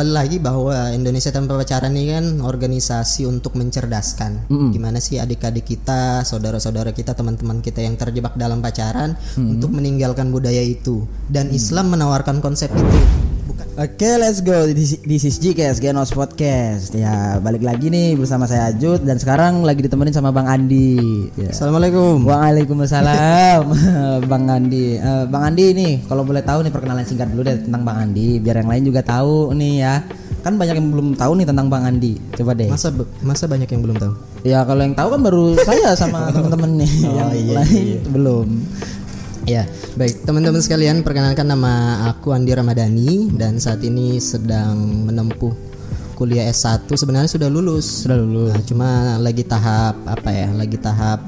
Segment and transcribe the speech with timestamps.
[0.00, 4.48] Kembali lagi bahwa Indonesia Tanpa Pacaran ini kan organisasi untuk mencerdaskan.
[4.72, 10.64] Gimana sih adik-adik kita, saudara-saudara kita, teman-teman kita yang terjebak dalam pacaran untuk meninggalkan budaya
[10.64, 11.04] itu.
[11.28, 12.96] Dan Islam menawarkan konsep itu.
[13.50, 14.62] Bukan Oke, let's go.
[14.70, 16.94] This, this is GKS Genos Podcast.
[16.94, 21.02] Ya, balik lagi nih bersama saya Ajud dan sekarang lagi ditemenin sama Bang Andi.
[21.34, 21.50] Ya.
[21.50, 22.22] Assalamualaikum.
[22.30, 23.66] Waalaikumsalam,
[24.30, 25.02] Bang Andi.
[25.02, 28.38] Eh, Bang Andi nih, kalau boleh tahu nih perkenalan singkat dulu deh tentang Bang Andi,
[28.38, 29.94] biar yang lain juga tahu nih ya.
[30.46, 32.22] Kan banyak yang belum tahu nih tentang Bang Andi.
[32.38, 32.70] Coba deh.
[32.70, 32.94] Masa
[33.26, 34.14] masa banyak yang belum tahu?
[34.46, 36.92] Ya kalau yang tahu kan baru saya sama temen-temen nih.
[37.02, 38.48] Oh, yang iya, lain belum.
[39.50, 39.66] Ya,
[39.98, 44.78] baik teman-teman sekalian, perkenalkan nama aku Andi Ramadhani dan saat ini sedang
[45.10, 45.50] menempuh
[46.14, 46.86] kuliah S1.
[46.86, 48.06] Sebenarnya sudah lulus.
[48.06, 48.54] Sudah lulus.
[48.54, 50.54] Nah, cuma lagi tahap apa ya?
[50.54, 51.26] Lagi tahap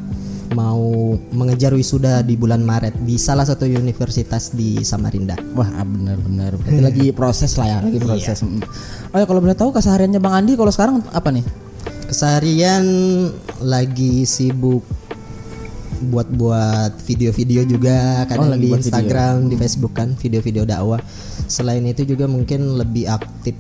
[0.54, 5.34] mau mengejar wisuda di bulan Maret di salah satu universitas di Samarinda.
[5.58, 8.38] Wah benar-benar berarti lagi proses lah ya lagi proses.
[8.38, 8.62] Mm.
[9.10, 11.42] Oh ya kalau boleh tahu kesehariannya Bang Andi kalau sekarang apa nih?
[12.06, 12.86] Keseharian
[13.66, 14.86] lagi sibuk
[16.04, 18.90] buat-buat video-video juga kadang Oh, lagi di buat video.
[18.90, 21.00] Instagram, di Facebook kan video-video dakwah.
[21.46, 23.54] Selain itu juga mungkin lebih aktif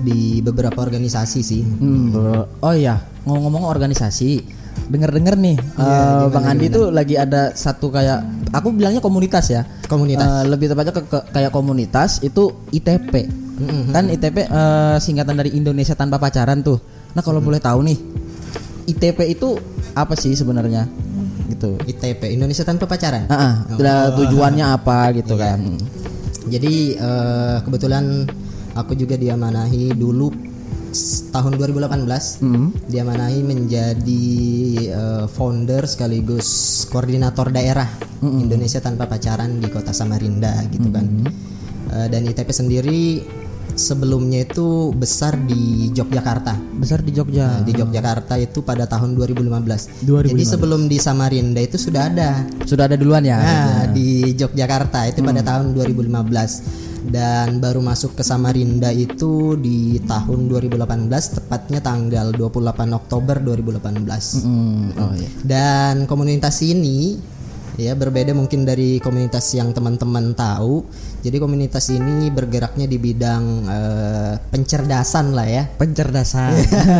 [0.00, 1.62] di beberapa organisasi sih.
[1.62, 2.14] Hmm.
[2.56, 4.40] Oh iya ngomong-ngomong organisasi
[4.86, 9.62] denger-denger nih Iya, eh, Bang Andi tuh lagi ada satu kayak aku bilangnya komunitas ya.
[9.84, 10.24] Komunitas.
[10.24, 13.28] Eh, lebih tepatnya ke, ke- kayak komunitas itu ITP.
[13.90, 16.80] Kan ITP eh, singkatan dari Indonesia Tanpa Pacaran tuh.
[17.10, 17.98] Nah, kalau boleh tahu nih
[18.88, 19.58] ITP itu
[19.92, 20.86] apa sih sebenarnya?
[21.50, 21.70] Gitu.
[21.84, 23.26] ITP Indonesia tanpa pacaran.
[23.26, 25.42] Ah, ah, dan tujuannya apa gitu Iya.
[25.56, 25.60] kan.
[26.46, 28.24] Jadi eh, kebetulan
[28.72, 30.30] aku juga diamanahi dulu
[31.30, 32.74] tahun 2018 Hmm.
[32.84, 34.26] diamanahi menjadi
[34.88, 36.48] eh, founder sekaligus
[36.86, 37.86] koordinator daerah
[38.20, 41.06] Indonesia tanpa pacaran di kota Samarinda gitu kan.
[41.90, 43.22] Eh, dan ITP sendiri
[43.76, 46.56] sebelumnya itu besar di Yogyakarta.
[46.78, 47.60] Besar di Jogja.
[47.60, 50.06] Nah, di Yogyakarta itu pada tahun 2015.
[50.06, 50.32] 2015.
[50.34, 52.30] Jadi sebelum di Samarinda itu sudah ada
[52.66, 53.38] Sudah ada duluan ya.
[53.38, 60.52] Nah, di Yogyakarta itu pada tahun 2015 dan baru masuk ke Samarinda itu di tahun
[60.52, 61.08] 2018
[61.40, 64.44] tepatnya tanggal 28 Oktober 2018.
[64.44, 65.30] Hmm, oh iya.
[65.40, 67.16] Dan komunitas ini
[67.80, 70.84] ya berbeda mungkin dari komunitas yang teman-teman tahu.
[71.24, 75.64] Jadi komunitas ini bergeraknya di bidang eh, pencerdasan lah ya.
[75.80, 76.52] Pencerdasan.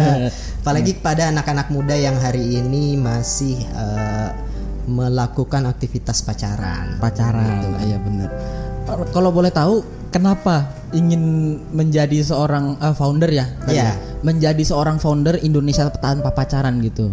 [0.64, 4.30] Apalagi pada anak-anak muda yang hari ini masih eh,
[4.90, 6.98] melakukan aktivitas pacaran.
[6.98, 8.26] pacaran iya bener
[9.14, 11.22] kalau boleh tahu kenapa ingin
[11.70, 13.84] menjadi seorang eh, founder ya Iya.
[13.86, 13.92] ya?
[14.26, 17.08] menjadi seorang founder Indonesia tanpa pacaran gitu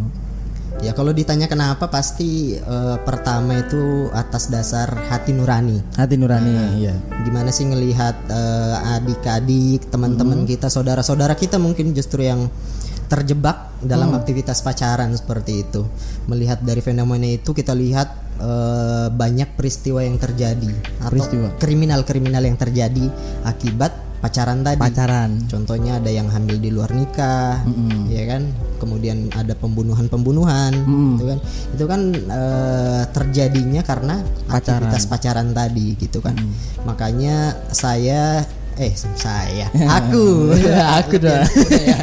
[0.78, 5.82] Ya kalau ditanya kenapa pasti eh, pertama itu atas dasar hati nurani.
[5.98, 6.94] hati nurani iya
[7.26, 12.46] Gimana sih ngelihat eh, adik-adik, teman-teman kita, saudara-saudara kita mungkin justru yang
[13.08, 15.82] terjebak dalam aktivitas pacaran seperti itu.
[16.28, 20.72] Melihat dari fenomena itu kita lihat eh, banyak peristiwa yang terjadi
[21.02, 21.48] atau Peristiwa.
[21.58, 23.06] kriminal-kriminal yang terjadi
[23.50, 24.82] akibat pacaran tadi.
[24.82, 27.62] pacaran Contohnya ada yang hamil di luar nikah,
[28.10, 28.50] ya kan.
[28.78, 30.74] Kemudian ada pembunuhan-pembunuhan,
[31.18, 31.40] gitu kan.
[31.74, 36.38] Itu kan eh, terjadinya karena aktivitas pacaran tadi, gitu kan.
[36.86, 38.46] Makanya saya,
[38.78, 39.70] eh saya,
[40.02, 40.54] aku,
[41.02, 41.46] aku dah
[41.78, 41.98] Ya.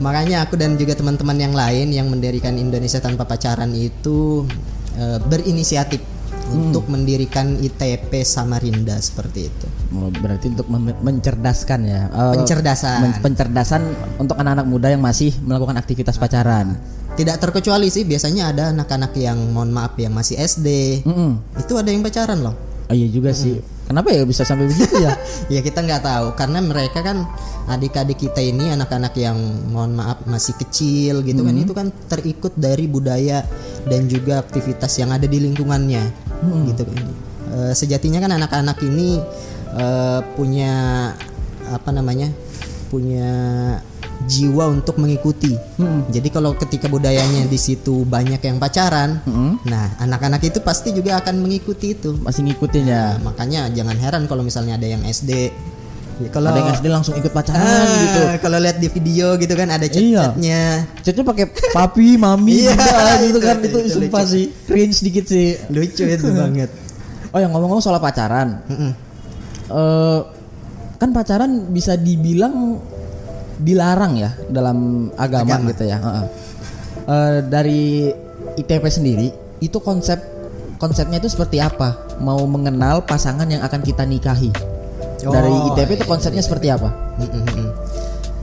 [0.00, 4.44] Makanya aku dan juga teman-teman yang lain yang mendirikan Indonesia tanpa pacaran itu
[4.96, 6.19] eh, berinisiatif
[6.52, 9.66] untuk mendirikan ITP Samarinda seperti itu.
[9.92, 10.66] Oh, berarti untuk
[11.00, 12.98] mencerdaskan ya Eh, Pencerdasan.
[13.00, 13.82] men- pencerdasan
[14.16, 16.78] untuk anak-anak muda yang masih melakukan aktivitas pacaran
[17.10, 21.02] Tidak terkecuali sih biasanya ada anak-anak yang mohon maaf yang masih SD.
[21.02, 21.42] Mm-mm.
[21.56, 22.54] Itu ada yang pacaran loh.
[22.86, 23.54] oh iya juga sih
[23.86, 25.14] kenapa ya bisa sampai begitu ya
[25.54, 27.22] ya kita nggak tahu karena mereka kan
[27.66, 32.86] adik-adik kita ini anak-anak yang mohon maaf masih kecil gitu kan itu kan terikut dari
[32.86, 33.46] budaya
[33.86, 36.02] dan juga aktivitas yang ada di lingkungannya
[36.68, 36.96] gitu kan.
[37.50, 39.18] Eh, sejatinya kan anak-anak ini
[39.74, 40.72] eh, punya
[41.70, 42.30] apa namanya
[42.90, 43.30] punya
[44.28, 45.56] jiwa untuk mengikuti.
[46.12, 49.24] Jadi kalau ketika budayanya di situ banyak yang pacaran,
[49.64, 52.12] nah anak-anak itu pasti juga akan mengikuti itu.
[52.20, 55.48] masih ngikutin ya Nah, makanya jangan heran kalau misalnya ada yang SD.
[56.20, 59.54] Ya, kalau ada yang SD langsung ikut pacaran Ah, gitu Kalau lihat di video gitu
[59.54, 59.90] kan ada Iya.
[59.90, 60.62] chat-chatnya.
[61.00, 62.76] Chatnya pakai papi, mami, Iya,
[63.22, 64.30] gitu itu- kan itu, itu sumpah lucu.
[64.30, 65.56] sih cringe dikit sih.
[65.66, 66.68] Lucu itu banget.
[67.28, 68.60] Oh yang ngomong-ngomong soal pacaran,
[69.66, 70.20] eh
[70.96, 72.76] kan pacaran bisa dibilang
[73.56, 75.70] dilarang ya dalam agama, Agama.
[75.70, 75.96] gitu ya.
[75.96, 76.24] Heeh.
[77.02, 77.82] Eh, dari
[78.56, 79.28] ITP sendiri
[79.58, 80.20] itu konsep
[80.76, 81.96] konsepnya itu seperti apa?
[82.18, 84.50] Mau mengenal pasangan yang akan kita nikahi.
[85.20, 86.88] Dari Oh, ITP itu iya, konsepnya seperti apa?
[87.20, 87.68] Mm-mm-mm.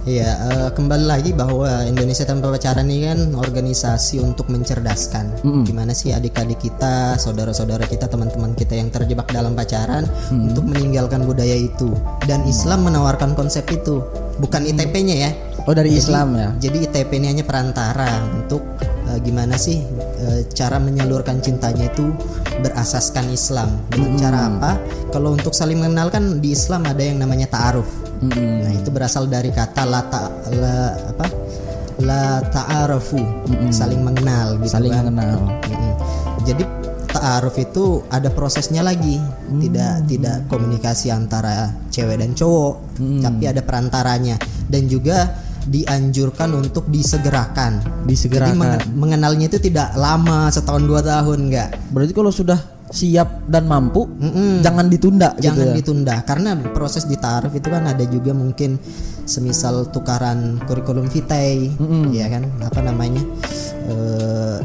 [0.08, 5.44] Iya, eh, kembali lagi bahwa Indonesia Tanpa Pacaran ini kan organisasi untuk mencerdaskan.
[5.68, 11.60] Gimana sih adik-adik kita, saudara-saudara kita, teman-teman kita yang terjebak dalam pacaran untuk meninggalkan budaya
[11.60, 11.92] itu.
[12.24, 14.00] Dan Islam menawarkan konsep itu,
[14.40, 15.32] bukan ITP-nya ya.
[15.68, 16.50] Oh dari Jadi- Islam ya.
[16.58, 19.84] Jadi ITP ini hanya perantara untuk eh, gimana sih
[20.18, 22.08] eh, cara menyalurkan cintanya itu
[22.64, 23.76] berasaskan Islam.
[23.92, 24.72] Dengan cara apa?
[25.12, 27.88] Kalau untuk saling mengenal kan di Islam ada yang namanya ta'aruf.
[28.18, 28.64] Mm-mm.
[28.64, 30.76] Nah, itu berasal dari kata la ta, la
[31.12, 31.28] apa?
[32.00, 33.20] La ta'arufu,
[33.70, 35.06] saling mengenal gitu Saling kan.
[35.06, 35.52] mengenal.
[35.68, 35.94] Mm-mm.
[36.48, 36.64] Jadi
[37.08, 39.20] ta'aruf itu ada prosesnya lagi.
[39.50, 42.74] Tidak tidak komunikasi antara cewek dan cowok,
[43.20, 44.38] tapi ada perantaranya
[44.68, 45.30] dan juga
[45.68, 47.84] dianjurkan untuk disegerakan.
[47.84, 48.56] Jadi Disegerakan.
[48.56, 51.70] menge- mengenalnya itu tidak lama setahun dua tahun enggak.
[51.92, 52.56] Berarti kalau sudah
[52.88, 54.64] siap dan mampu, Mm-mm.
[54.64, 55.74] jangan ditunda Jangan gitu ya.
[55.76, 58.80] ditunda karena proses ditaruh itu kan ada juga mungkin
[59.28, 61.68] semisal tukaran kurikulum vitae,
[62.16, 63.20] ya kan apa namanya
[63.92, 64.58] eh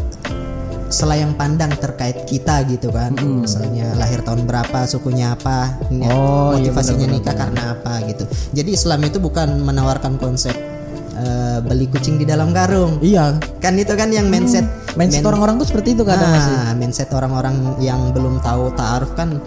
[0.87, 7.09] selayang pandang terkait kita gitu kan, misalnya lahir tahun berapa, sukunya apa, Oh, iya, motivasinya
[7.09, 8.25] benar-benar, nikah karena apa gitu.
[8.53, 10.53] Jadi Islam itu bukan menawarkan konsep
[11.23, 13.39] eh, beli kucing di dalam karung, Iya.
[13.63, 16.53] kan itu kan yang mindset Mindset orang-orang tuh seperti itu kadang masih.
[16.53, 19.41] Nah, mindset orang-orang yang belum tahu ta'aruf kan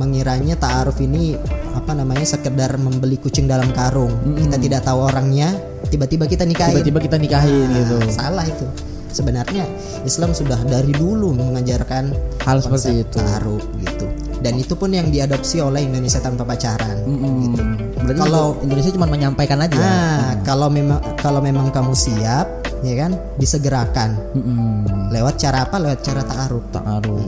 [0.00, 1.36] mengiranya ta'aruf ini
[1.74, 4.16] apa namanya sekedar membeli kucing dalam karung.
[4.24, 5.52] Kita tidak tahu orangnya,
[5.88, 6.80] tiba-tiba kita nikahin.
[6.80, 7.96] Tiba-tiba kita nikahin Nah, gitu.
[8.08, 8.64] Salah itu.
[9.08, 9.64] Sebenarnya
[10.04, 12.12] Islam sudah dari dulu mengajarkan
[12.44, 13.16] Hal seperti itu.
[13.20, 14.06] ta'aruf gitu.
[14.38, 17.02] Dan itu pun yang diadopsi oleh Indonesia tanpa pacaran.
[17.02, 17.62] gitu.
[17.98, 19.74] Berarti Kalau- Indonesia cuma menyampaikan aja.
[19.74, 22.46] Nah, kalau memang kalau memang kamu siap,
[22.80, 24.14] ya kan, disegerakan.
[24.32, 25.10] Mm-mm.
[25.10, 25.76] Lewat cara apa?
[25.76, 26.64] Lewat cara ta'aruf.
[26.70, 27.18] Ta'aruf.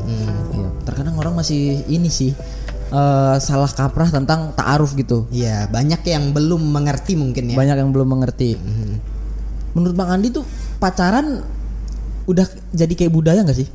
[0.55, 0.69] Iya.
[0.87, 2.31] Terkadang orang masih ini sih
[2.91, 5.27] eh, salah kaprah tentang ta'aruf gitu.
[5.31, 7.57] Iya, banyak yang belum mengerti mungkin ya.
[7.59, 8.55] Banyak yang belum mengerti.
[9.71, 10.43] Menurut Bang Andi tuh
[10.79, 11.43] pacaran
[12.27, 13.67] udah jadi kayak budaya nggak sih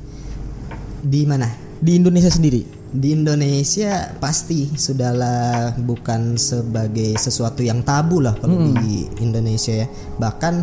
[0.99, 1.47] Di mana?
[1.75, 2.63] di Indonesia sendiri?
[2.95, 9.87] Di Indonesia pasti sudahlah bukan sebagai sesuatu yang tabu lah kalau di Indonesia ya.
[10.15, 10.53] Bahkan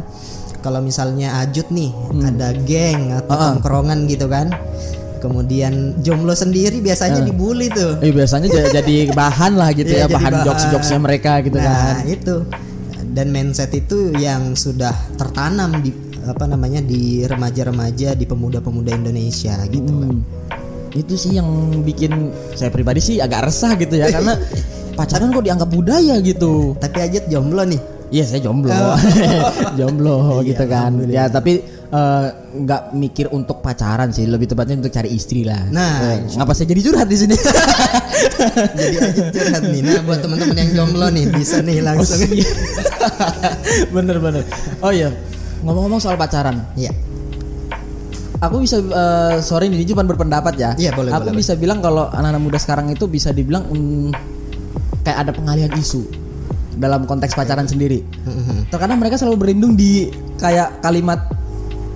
[0.64, 1.92] kalau misalnya ajut nih
[2.24, 4.48] ada geng atau tongkrongan gitu kan.
[5.20, 8.00] Kemudian jomblo sendiri biasanya dibully tuh.
[8.02, 10.46] Eh biasanya jadi bahan lah gitu Iya, ya, jadi bahan bahan.
[10.48, 12.08] jokes-jokesnya mereka gitu nah, kan.
[12.08, 12.36] itu.
[13.12, 15.92] Dan mindset itu yang sudah tertanam di
[16.26, 20.16] apa namanya di remaja-remaja, di pemuda-pemuda Indonesia gitu kan.
[20.92, 21.48] Itu sih yang
[21.82, 22.12] bikin
[22.52, 24.36] saya pribadi sih agak resah gitu ya karena
[24.98, 26.76] pacaran kok dianggap budaya gitu.
[26.76, 27.80] Tapi Ajit jomblo nih.
[28.12, 28.92] Iya saya jomblo, Oh.
[29.80, 30.92] jomblo Iya, gitu kan.
[31.08, 32.26] Ya tapi eh,
[32.60, 35.64] nggak mikir untuk pacaran sih, lebih tepatnya untuk cari istri lah.
[35.72, 37.32] Nah, Eh, ngapa saya jadi curhat di sini?
[38.76, 39.80] Jadi Ajit curhat nih.
[39.80, 42.20] Nah, buat teman-teman yang jomblo nih bisa nih oh, langsung.
[42.28, 42.50] iya.
[43.88, 44.44] bener bener.
[44.84, 45.08] Oh iya,
[45.64, 46.92] ngomong-ngomong soal pacaran, Iya.
[48.42, 50.70] Aku bisa eh, sore ini cuma berpendapat ya.
[50.74, 54.10] Iya, boleh, Aku boleh, bisa bilang kalau anak-anak muda sekarang itu bisa dibilang mm,
[55.06, 56.02] kayak ada pengalihan isu
[56.74, 58.02] dalam konteks pacaran sendiri.
[58.68, 60.10] Terkadang mereka selalu berlindung di
[60.42, 61.22] kayak kalimat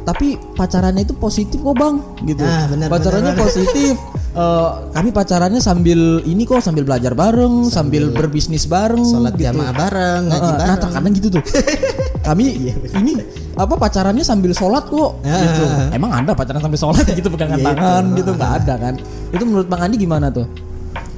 [0.06, 1.98] tapi pacarannya itu positif kok bang
[2.30, 2.46] gitu.
[2.46, 3.42] Ah, benar, pacarannya benar.
[3.42, 3.94] positif.
[4.36, 9.48] Eh, kami pacarannya sambil ini kok sambil belajar bareng, sambil, berbisnis bareng, Sholat gitu.
[9.48, 10.68] jamaah bareng, ngaji Heeh, bareng.
[10.68, 11.42] Nah terkadang gitu tuh.
[12.26, 12.44] Kami
[12.92, 13.12] ini
[13.54, 15.40] apa pacarannya sambil sholat kok Ah.
[15.40, 15.62] gitu.
[15.94, 17.68] Emang ada pacaran sambil sholat gitu pegangan Gitu.
[17.70, 18.94] tangan gitu nggak ada kan?
[19.30, 20.46] Itu menurut Bang Andi gimana tuh?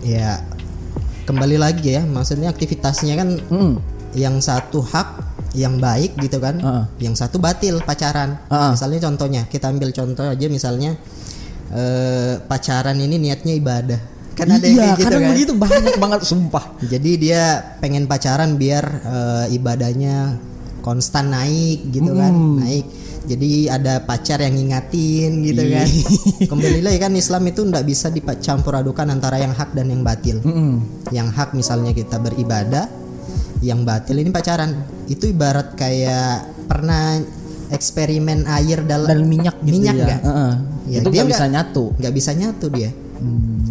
[0.05, 0.45] Ya.
[1.25, 3.73] Kembali lagi ya, maksudnya aktivitasnya kan Mm.
[4.15, 5.09] yang satu hak
[5.53, 6.57] yang baik gitu kan.
[6.57, 6.85] Heeh.
[7.05, 8.37] Yang satu batil pacaran.
[8.47, 8.71] Heeh.
[8.73, 10.97] Misalnya contohnya, kita ambil contoh aja misalnya
[11.69, 14.01] eh, pacaran ini niatnya ibadah.
[14.33, 15.29] Kan ada yang iya, kayak gitu kan.
[15.29, 16.65] begitu banyak banget sumpah.
[16.93, 17.43] Jadi dia
[17.77, 20.39] pengen pacaran biar eh, ibadahnya
[20.89, 22.87] konstan naik gitu kan, naik.
[23.21, 25.85] Jadi ada pacar yang ngingatin gitu Iya.
[25.85, 25.89] kan.
[26.51, 30.41] Kembali lagi kan Islam itu ndak bisa dicampur adukan antara yang hak dan yang batil.
[30.41, 30.81] Mm-mm.
[31.11, 32.89] Yang hak misalnya kita beribadah,
[33.61, 34.73] yang batil ini pacaran.
[35.05, 37.21] Itu ibarat kayak pernah
[37.69, 40.05] eksperimen air dalam Dan minyak gitu minyak ya.
[40.07, 40.21] nggak?
[40.25, 40.53] Heeh.
[40.89, 41.85] Ya, itu dia nggak bisa nggak- nyatu.
[41.95, 42.91] nggak bisa nyatu dia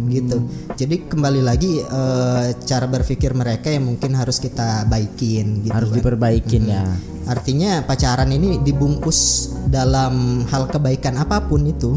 [0.08, 5.88] gitu jadi kembali lagi eh, cara berpikir mereka yang mungkin harus kita baikin gitu Harus
[5.88, 5.96] kan.
[5.96, 6.84] diperbaikin ya.
[7.24, 9.18] artinya pacaran ini dibungkus
[9.64, 11.96] dalam hal kebaikan apa pun itu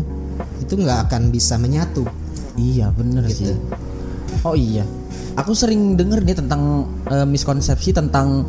[0.59, 2.07] itu nggak akan bisa menyatu
[2.51, 3.47] Iya bener Gitu.
[3.47, 3.55] sih.
[4.43, 4.83] Oh iya,
[5.33, 8.43] aku sering denger nih tentang eh, miskonsepsi tentang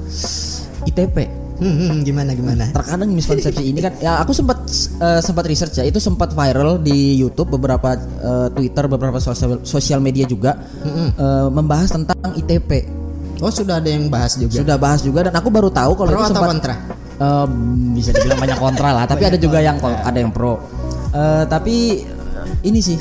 [0.84, 1.41] ITP.
[1.62, 4.66] Hmm, hmm, gimana gimana Terkadang miskonsepsi ini kan, ya aku sempat
[4.98, 10.02] eh, sempat research ya, itu sempat viral di YouTube beberapa eh, Twitter, beberapa sosial sosial
[10.02, 10.58] media juga
[11.14, 12.82] eh, membahas tentang ITP.
[13.38, 14.58] Oh sudah ada yang bahas juga.
[14.58, 16.74] Sudah bahas juga dan aku baru tahu kalau Pro itu sempat kontra?
[17.22, 17.46] Eh,
[17.94, 20.58] bisa dibilang banyak kontra lah, tapi ada juga yang kon- ada yang pro.
[21.14, 22.02] Eh, tapi
[22.62, 22.98] ini sih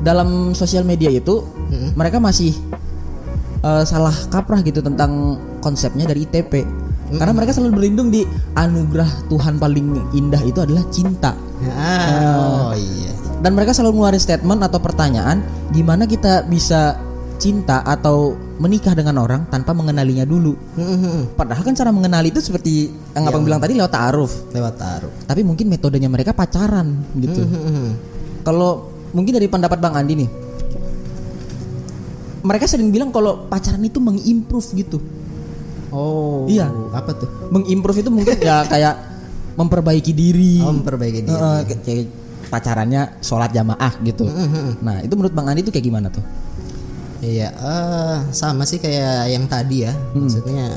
[0.00, 1.44] dalam sosial media itu
[1.92, 2.52] mereka masih
[3.60, 6.83] eh, salah kaprah gitu tentang konsepnya dari ITP.
[7.18, 11.32] Karena mereka selalu berlindung di anugerah Tuhan paling indah itu adalah cinta.
[11.70, 13.12] Ah, oh iya.
[13.40, 16.96] Dan mereka selalu ngeluarin statement atau pertanyaan gimana kita bisa
[17.36, 20.54] cinta atau menikah dengan orang tanpa mengenalinya dulu.
[20.78, 21.34] Mhm.
[21.34, 24.32] Padahal kan cara mengenali itu seperti yang abang bilang tadi lewat ta'aruf.
[24.54, 25.12] Lewat taruh.
[25.26, 27.42] Tapi mungkin metodenya mereka pacaran gitu.
[27.42, 27.86] Mhm.
[28.46, 30.30] Kalau mungkin dari pendapat Bang Andi nih,
[32.44, 34.98] mereka sering bilang kalau pacaran itu mengimprove gitu.
[35.94, 36.50] Oh.
[36.50, 36.66] Iya.
[36.90, 37.30] Apa tuh?
[37.48, 38.94] Mengimprove itu mungkin ya kayak
[39.54, 40.58] memperbaiki diri.
[40.60, 41.30] Oh, memperbaiki diri.
[41.32, 42.10] Heeh, kayak-
[42.44, 44.30] pacarannya sholat jamaah gitu.
[44.78, 46.22] Nah itu menurut Bang Andi itu kayak gimana tuh?
[47.18, 49.90] Iya, eh, sama sih kayak yang tadi ya.
[50.14, 50.70] Maksudnya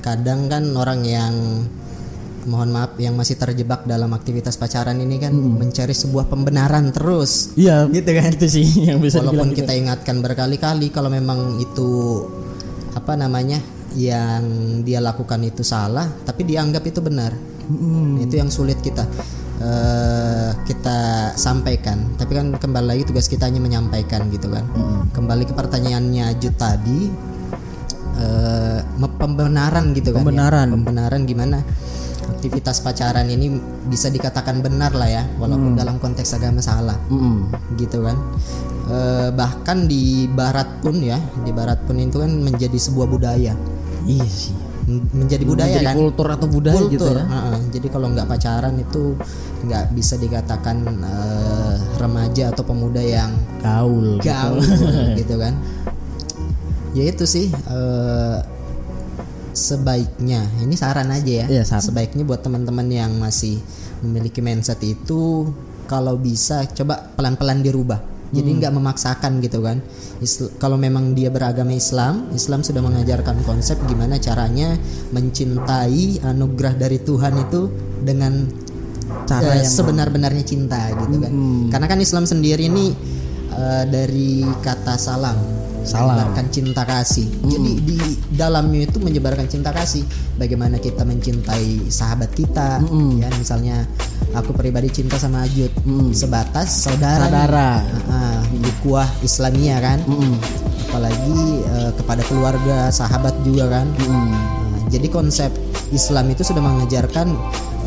[0.00, 1.34] kadang kan orang yang
[2.44, 7.52] mohon maaf yang masih terjebak dalam aktivitas pacaran ini kan mencari sebuah pembenaran terus.
[7.54, 8.28] Iya, Gitu kan?
[8.32, 9.64] Itu sih yang bisa Walaupun gitu.
[9.64, 12.24] kita ingatkan berkali-kali kalau memang itu
[12.92, 13.60] apa namanya
[13.98, 14.44] yang
[14.86, 17.34] dia lakukan itu salah, tapi dianggap itu benar.
[18.22, 19.04] Itu yang sulit kita
[19.58, 20.98] eh, kita
[21.34, 22.14] sampaikan.
[22.14, 24.64] Tapi kan kembali lagi tugas kita hanya menyampaikan gitu kan.
[25.10, 27.10] Kembali ke pertanyaannya Jud tadi,
[28.96, 30.22] me- pembenaran gitu kan?
[30.22, 30.24] ya.
[30.24, 30.66] Pembenaran.
[30.72, 31.58] Pembenaran gimana?
[32.38, 33.50] Aktivitas pacaran ini
[33.90, 37.50] bisa dikatakan benar lah ya, walaupun dalam konteks agama salah Mm-mm.
[37.74, 38.14] gitu kan
[38.88, 43.52] Eh, bahkan di barat pun ya di barat pun itu kan menjadi sebuah budaya
[44.08, 44.56] Iya sih.
[44.88, 47.24] Men- menjadi budaya Menjadi kan kultur atau budaya gitu Kultur, ya.
[47.28, 47.58] heeh.
[47.68, 49.02] jadi kalau nggak pacaran itu
[49.60, 54.16] nggak bisa dikatakan eh, remaja atau pemuda yang Gaul.
[54.16, 54.24] gitu.
[54.24, 54.64] gaul
[55.20, 55.54] gitu kan
[56.90, 58.38] ya itu sih eh,
[59.52, 61.84] sebaiknya ini saran aja ya Iya, saran.
[61.84, 63.60] sebaiknya buat teman-teman yang masih
[64.00, 65.50] memiliki mindset itu
[65.84, 68.58] kalau bisa coba pelan-pelan dirubah jadi Hmm.
[68.60, 69.80] nggak memaksakan gitu kan.
[70.18, 74.76] Isl- kalau memang dia beragama Islam Islam sudah mengajarkan konsep gimana caranya
[75.12, 77.70] mencintai anugerah dari Tuhan itu
[78.02, 78.48] dengan
[79.24, 81.32] Cara yang- sebenar-benarnya cinta gitu kan.
[81.68, 82.92] Karena kan Islam sendiri ini
[83.58, 85.36] eh, dari kata salam.
[85.88, 86.20] Salam.
[86.20, 87.26] menyebarkan cinta kasih.
[87.48, 87.98] Jadi di
[88.36, 90.04] dalamnya itu menyebarkan cinta kasih.
[90.36, 92.82] Bagaimana kita mencintai sahabat kita.
[93.16, 93.88] Ya misalnya
[94.36, 95.72] aku pribadi cinta sama Ajud.
[96.12, 97.24] Sebatas saudara.
[97.24, 97.70] Saudara.
[98.10, 100.04] Ah, ukhuwah Islamia kan.
[100.92, 103.86] Apalagi eh, kepada keluarga sahabat juga kan.
[104.04, 105.48] Nah, jadi konsep
[105.88, 107.32] Islam itu sudah mengajarkan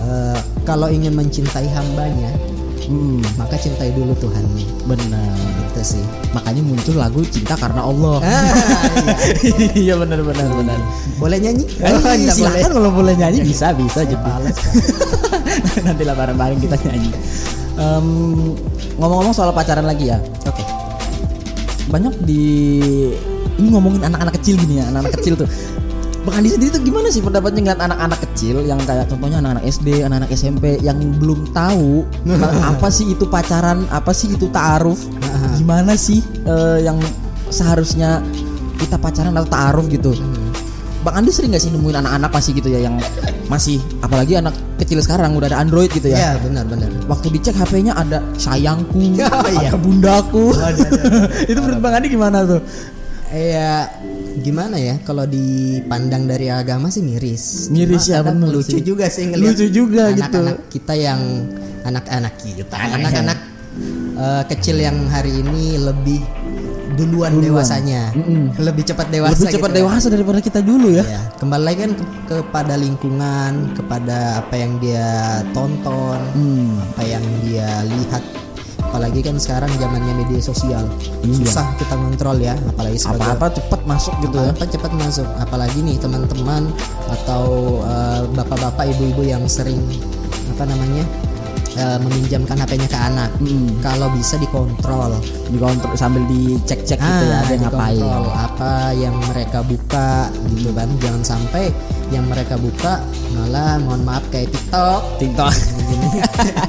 [0.10, 2.34] eh, kalau ingin mencintai hambanya
[2.82, 5.38] Mm, maka cintai dulu Tuhannya benar.
[5.70, 8.18] itu sih Makanya muncul lagu Cinta Karena Allah.
[8.20, 8.84] Ah,
[9.72, 10.80] Iya benar benar benar.
[11.16, 14.18] boleh nyanyi Eh, Oh, nggak silakan kalau boleh nyanyi bisa bisa jadi.
[14.18, 14.58] Males.
[15.86, 17.10] Nanti lah bareng-bareng kita nyanyi.
[17.76, 18.08] Em,
[18.98, 20.18] ngomong-ngomong soal pacaran lagi ya.
[20.42, 20.64] oke
[21.88, 22.44] Banyak di
[23.56, 25.50] ini ngomongin anak-anak kecil gini ya, anak-anak kecil tuh.
[26.22, 30.06] Bang Andi sendiri tuh gimana sih pendapatnya ngeliat anak-anak kecil yang kayak contohnya anak-anak SD,
[30.06, 32.06] anak-anak SMP yang belum tahu
[32.72, 35.01] apa sih itu pacaran, apa sih itu ta'aruf,
[35.58, 37.01] gimana sih eh, yang
[37.50, 38.22] seharusnya
[38.78, 40.13] kita pacaran atau ta'aruf gitu.
[41.01, 43.01] Bang Andi sering gak sih nemuin anak-anak masih gitu ya yang
[43.50, 46.18] masih apalagi anak kecil sekarang udah ada Android gitu ya.
[46.22, 49.74] ya benar benar Waktu dicek HP-nya ada sayangku, Oh, iya.
[49.74, 50.54] ada bundaku.
[51.50, 52.62] itu menurut Bang Andi gimana tuh?
[53.32, 53.88] ya
[54.34, 58.82] gimana ya kalau dipandang dari agama sih miris Miris Cuma ya, bener lucu sih.
[58.82, 60.18] juga sih ngeliat Lucu juga gitu.
[60.22, 61.22] anak-anak kita yang
[61.82, 63.40] anak-anak kita anak-anak
[64.16, 66.22] eh, kecil yang hari ini lebih
[66.92, 68.12] duluan, dewasanya
[68.58, 69.80] lebih cepat dewasa Lebih cepat gitu kan.
[69.80, 71.02] dewasa daripada kita dulu ya.
[71.02, 75.08] Ya, kembali lagi kan ke- kepada lingkungan, kepada apa yang dia
[75.50, 76.84] tonton, Hmm.
[76.84, 78.24] apa yang dia lihat.
[78.92, 80.84] Apalagi kan sekarang zamannya media sosial,
[81.24, 82.60] susah kita kontrol ya.
[82.76, 83.32] Apalagi sebagai Iya.
[83.40, 84.52] Apa-apa cepat masuk gitu ya.
[84.52, 85.28] apa cepat masuk.
[85.40, 86.68] Apalagi nih teman-teman
[87.08, 87.44] atau
[87.88, 89.80] eh, bapak-bapak, ibu-ibu yang sering
[90.52, 91.08] apa namanya
[91.75, 93.30] eh, meminjamkan HP-nya ke anak.
[93.40, 93.68] Hmm.
[93.80, 95.16] Kalau bisa dikontrol.
[95.51, 98.01] Dikontrol sambil dicek-cek gitu ya Ah, ada yang ngapain.
[98.32, 101.70] apa yang mereka buka gitu kan jangan sampai
[102.12, 103.00] yang mereka buka
[103.32, 105.54] malah mohon maaf kayak TikTok TikTok.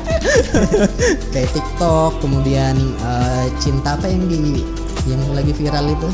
[1.34, 4.62] kayak TikTok kemudian eh, cinta apa yang di
[5.10, 6.08] yang lagi viral itu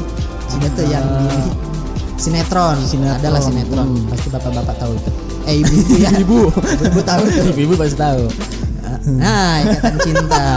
[0.59, 1.29] itu yang di
[2.19, 4.11] sinetron, Sinetron, adalah sinetron hmm.
[4.11, 5.11] pasti bapak-bapak tahu itu
[5.47, 5.55] eh
[6.05, 6.41] ya Ibu.
[6.89, 8.23] ibu tahu tuh Ibu pasti tahu.
[9.17, 10.49] Nah, ikatan cinta.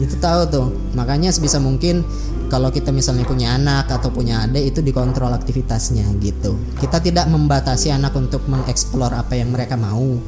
[0.00, 0.66] Itu tahu tuh.
[0.96, 2.02] Makanya sebisa mungkin
[2.48, 6.54] kalau kita misalnya punya anak atau punya adik itu dikontrol aktivitasnya gitu.
[6.78, 10.18] Kita tidak membatasi anak untuk mengeksplor apa yang mereka mau,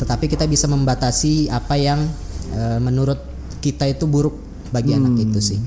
[0.00, 2.02] tetapi kita bisa membatasi apa yang
[2.54, 3.18] eh, menurut
[3.62, 4.34] kita itu buruk
[4.74, 5.60] bagi anak itu sih.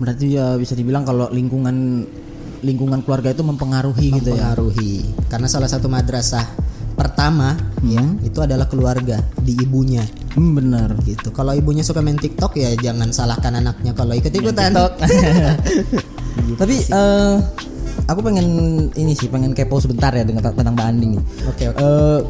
[0.00, 2.06] Berarti ya bisa dibilang kalau lingkungan
[2.62, 4.54] lingkungan keluarga itu mempengaruhi gitu ya.
[4.54, 4.94] Mempengaruhi.
[5.26, 10.96] Karena salah satu madrasah pertama ya itu adalah keluarga di ibunya Hmm, benar.
[11.04, 11.28] gitu.
[11.28, 14.72] Kalau ibunya suka main TikTok ya jangan salahkan anaknya kalau ikut-ikutan.
[16.60, 17.36] Tapi eh
[18.08, 18.46] aku pengen
[18.96, 21.22] ini sih pengen kepo sebentar ya dengan tentang Mbak Andi nih.
[21.52, 21.76] Oke, oke.
[21.76, 22.20] Eh,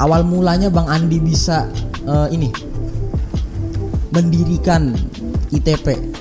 [0.00, 1.68] awal mulanya Bang Andi bisa
[2.08, 2.48] eh, ini
[4.08, 4.96] mendirikan
[5.52, 6.17] ITP.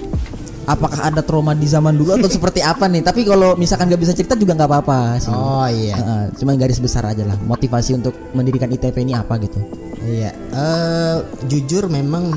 [0.68, 3.00] Apakah ada trauma di zaman dulu atau seperti apa nih?
[3.00, 5.32] Tapi kalau misalkan nggak bisa cerita juga nggak apa-apa sih.
[5.32, 5.96] Oh iya.
[5.96, 7.40] Heeh, cuma garis besar aja lah.
[7.40, 9.64] Motivasi untuk mendirikan ITP ini apa gitu?
[10.04, 12.36] Iya, eh jujur memang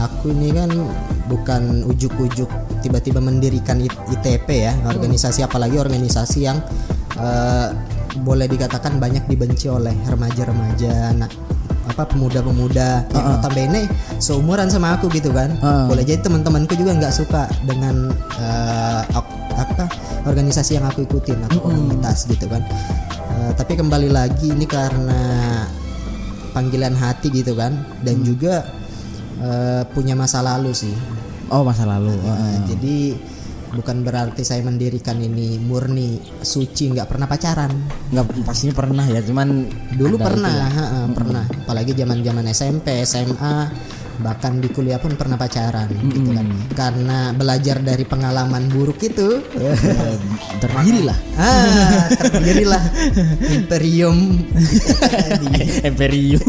[0.00, 0.72] aku ini kan
[1.28, 2.48] bukan ujuk-ujuk
[2.80, 6.64] tiba-tiba mendirikan ITP ya, organisasi apalagi organisasi yang
[7.20, 7.68] eh,
[8.24, 11.30] boleh dikatakan banyak dibenci oleh remaja-remaja, anak
[11.84, 13.84] apa pemuda-pemuda yang notabene
[14.16, 15.52] seumuran sama aku gitu kan.
[15.60, 15.84] Ah.
[15.84, 18.08] Boleh jadi teman-temanku juga nggak suka dengan
[19.12, 19.84] ak- apa
[20.26, 22.64] organisasi yang aku ikutin atau komunitas gitu kan.
[23.34, 25.22] Eh, tapi kembali lagi ini karena
[26.54, 27.74] panggilan hati gitu kan
[28.06, 28.64] dan juga
[29.38, 30.94] eh, punya masa lalu sih
[31.52, 32.16] Oh masa lalu.
[32.24, 32.56] Nah, Heeh.
[32.72, 32.96] jadi
[33.74, 37.70] bukan berarti saya mendirikan ini murni suci nggak pernah pacaran.
[38.14, 39.66] Nggak pastinya pernah ya, cuman
[39.98, 40.66] dulu pernah itu ya.
[40.70, 41.44] ha-ha, pernah.
[41.66, 43.56] Apalagi zaman zaman SMP SMA
[44.14, 46.46] bahkan di kuliah pun pernah pacaran gitu kan.
[46.70, 50.16] Karena belajar dari pengalaman buruk itu Eh,
[50.62, 51.18] terdiri lah.
[51.34, 52.82] ah terdirilah.
[53.58, 54.38] Imperium.
[55.90, 56.42] Imperium.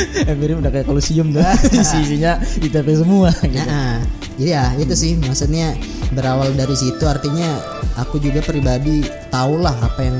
[0.32, 1.42] Imperium udah kayak kolusium tuh.
[1.72, 3.30] Isinya ITP semua.
[3.44, 3.66] gitu.
[3.66, 4.02] Nah,
[4.36, 5.74] iya itu sih maksudnya
[6.12, 7.58] berawal dari situ artinya
[7.98, 10.18] aku juga pribadi tahulah apa yang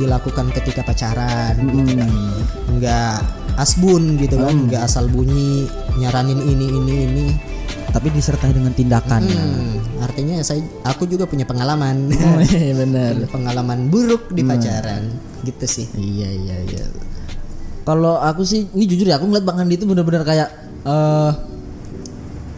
[0.00, 2.10] dilakukan ketika pacaran gitu kan.
[2.78, 3.16] Nggak
[3.60, 5.68] asbun gitu kan, nggak asal bunyi
[6.00, 7.26] nyaranin ini ini ini.
[7.92, 9.20] Tapi disertai dengan tindakan.
[9.20, 12.08] Hmm, artinya saya aku juga punya pengalaman.
[12.08, 13.28] Oh, iya benar.
[13.28, 15.12] pengalaman buruk di pacaran
[15.44, 15.86] gitu sih.
[15.92, 16.84] Iya iya iya.
[17.82, 20.48] Kalau aku sih ini jujur ya aku ngeliat Bang Andi itu benar-benar kayak
[20.82, 21.32] eh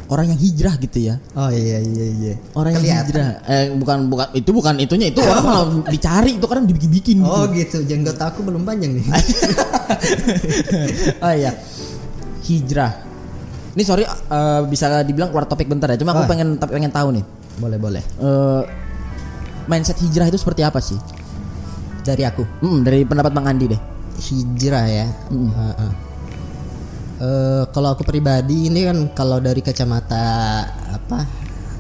[0.05, 1.15] orang yang hijrah gitu ya.
[1.33, 2.35] Oh iya iya iya.
[2.53, 3.05] Orang yang Kelihatan.
[3.09, 3.29] hijrah.
[3.47, 7.31] Eh bukan bukan itu bukan itunya itu orang malah dicari itu kadang dibikin-bikin gitu.
[7.31, 9.05] Oh gitu, jenggot aku belum panjang nih.
[11.21, 11.53] oh iya.
[12.43, 12.93] Hijrah.
[13.75, 15.97] Ini sorry eh, bisa dibilang keluar topik bentar ya.
[15.97, 16.29] Cuma aku Oh.
[16.29, 17.25] pengen tapi pengen tahu nih.
[17.55, 18.03] boleh boleh.
[18.19, 18.63] eh
[19.65, 20.99] mindset hijrah itu seperti apa sih?
[22.03, 22.45] Dari aku.
[22.61, 23.81] Hmm, dari pendapat Bang Andi deh.
[24.19, 25.07] Hijrah ya.
[25.31, 25.93] Heeh.
[27.15, 30.25] Eh, kalau aku pribadi ini kan kalau dari kacamata
[30.91, 31.23] apa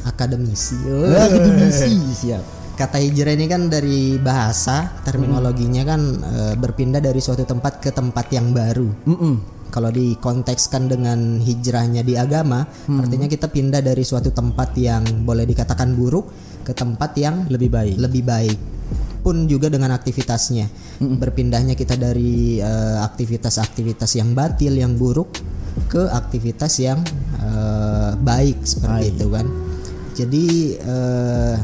[0.06, 1.90] akademisi, oh, Akademisi
[2.22, 2.44] siap.
[2.74, 8.26] kata hijrah ini kan dari bahasa terminologinya kan eh, berpindah dari suatu tempat ke tempat
[8.30, 8.88] yang baru.
[9.10, 9.34] Mm-mm.
[9.74, 15.98] Kalau dikontekskan dengan hijrahnya di agama, artinya kita pindah dari suatu tempat yang boleh dikatakan
[15.98, 16.30] buruk
[16.62, 17.94] ke tempat yang Lebih baik.
[17.98, 18.58] lebih baik
[19.24, 20.68] pun juga dengan aktivitasnya.
[21.00, 25.32] Berpindahnya kita dari eh, aktivitas-aktivitas yang batil yang buruk
[25.88, 27.00] ke aktivitas yang
[27.40, 29.46] eh, baik seperti itu kan.
[30.12, 31.56] Jadi eh,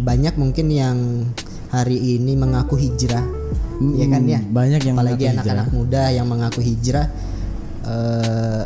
[0.00, 1.26] banyak mungkin yang
[1.74, 3.26] hari ini mengaku hijrah.
[3.98, 4.38] Ya kan ya?
[4.38, 7.10] Banyak yang apalagi anak-anak muda yang mengaku hijrah.
[7.82, 8.62] Eh,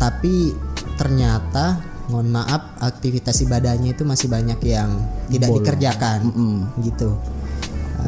[0.00, 0.56] tapi
[0.96, 4.90] ternyata mohon maaf aktivitas ibadahnya itu masih banyak yang
[5.28, 6.32] tidak dikerjakan.
[6.80, 7.12] Gitu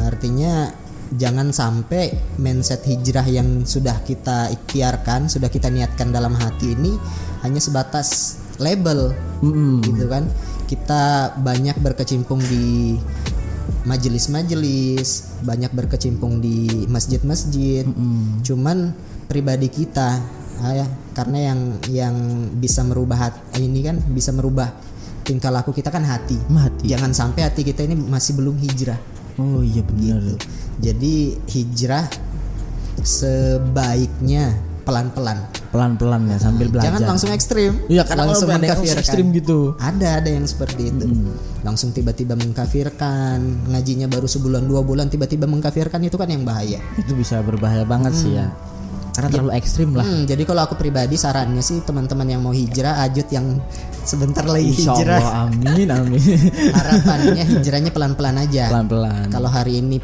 [0.03, 0.73] artinya
[1.15, 2.11] jangan sampai
[2.43, 6.97] mindset hijrah yang sudah kita ikhtiarkan sudah kita niatkan dalam hati ini
[7.47, 9.85] hanya sebatas label Mm-mm.
[9.85, 10.27] gitu kan?
[10.65, 12.97] Kita banyak berkecimpung di
[13.85, 17.85] majelis-majelis banyak berkecimpung di masjid-masjid.
[18.45, 18.93] Cuman
[19.29, 20.21] pribadi kita
[20.55, 20.87] ah ya
[21.19, 22.17] karena yang yang
[22.55, 24.71] bisa merubah hati ini kan bisa merubah
[25.27, 26.39] tingkah laku kita kan hati.
[26.49, 26.87] Mati.
[26.89, 28.99] jangan sampai hati kita ini masih belum hijrah
[29.37, 30.21] Oh iya benar.
[30.21, 30.37] gitu
[30.75, 31.15] jadi
[31.47, 32.07] hijrah
[33.03, 36.87] sebaiknya pelan-pelan Pelan-pelan ya sambil belajar.
[36.87, 39.03] jangan langsung ekstrim Iya, kadang langsung ada yang mengkafirkan.
[39.03, 39.59] ekstrim gitu.
[39.77, 41.07] ada ada yang seperti itu
[41.61, 47.15] langsung tiba-tiba mengkafirkan ngajinya baru sebulan dua bulan tiba-tiba mengkafirkan itu kan yang bahaya Itu
[47.15, 48.55] bisa berbahaya banget sih ya.
[49.11, 50.03] Karena terlalu ekstrim lah.
[50.03, 53.63] Hmm, jadi kalau aku pribadi sarannya sih teman-teman yang mau hijrah ajut yang
[54.05, 55.19] sebentar lagi Insya hijrah.
[55.19, 56.21] Allah, amin amin.
[56.79, 58.71] harapannya hijrahnya pelan-pelan aja.
[58.71, 59.29] Pelan-pelan.
[59.29, 59.97] kalau hari ini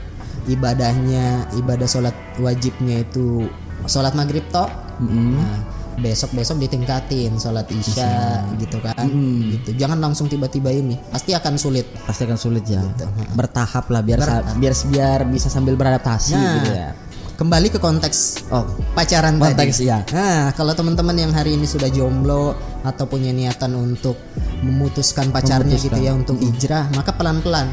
[0.48, 3.46] ibadahnya ibadah sholat wajibnya itu
[3.86, 4.66] sholat maghrib toh?
[5.00, 5.36] Mm-mm.
[5.36, 5.60] Nah,
[6.00, 9.04] besok besok ditingkatin sholat isya gitu kan?
[9.52, 9.76] Gitu.
[9.76, 10.96] Jangan langsung tiba-tiba ini.
[11.12, 11.84] Pasti akan sulit.
[12.04, 12.80] Pasti akan sulit ya.
[12.80, 13.04] Gitu.
[13.36, 16.90] bertahap lah biar sa- biar biar bisa sambil beradaptasi nah gitu ya.
[17.36, 18.68] kembali ke konteks oh.
[18.92, 19.88] pacaran Konteks, tadi.
[19.88, 20.04] iya.
[20.12, 24.16] Nah, kalau teman-teman yang hari ini sudah jomblo atau punya niatan untuk
[24.60, 27.68] memutuskan pacarnya gitu ya untuk hijrah, maka pelan-pelan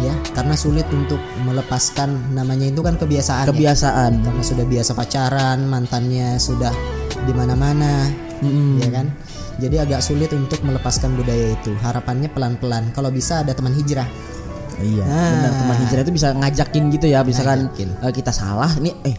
[0.00, 3.44] ya, karena sulit untuk melepaskan namanya itu kan kebiasaan.
[3.44, 3.50] ya.
[3.52, 6.72] kebiasaan Karena sudah biasa pacaran, mantannya sudah
[7.20, 8.08] di mana-mana,
[8.76, 9.12] ya kan?
[9.60, 11.76] Jadi agak sulit untuk melepaskan budaya itu.
[11.76, 12.96] Harapannya pelan-pelan.
[12.96, 14.08] Kalau bisa ada teman hijrah.
[14.80, 15.28] iya Nah.
[15.36, 17.88] benar teman hijrah itu bisa ngajakin gitu ya misalkan Ngajakin.
[18.00, 19.12] eh, kita salah nih eh